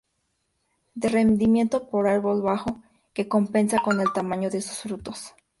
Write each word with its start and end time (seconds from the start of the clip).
De 0.95 1.09
rendimiento 1.09 1.87
por 1.87 2.07
árbol 2.07 2.41
bajo 2.41 2.81
que 3.13 3.27
compensa 3.27 3.83
con 3.83 3.99
el 4.01 4.11
tamaño 4.11 4.49
de 4.49 4.59
sus 4.59 4.79
frutos. 4.79 5.35